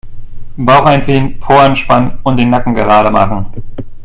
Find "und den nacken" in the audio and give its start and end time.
2.23-2.73